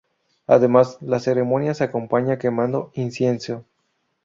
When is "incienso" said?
2.95-3.63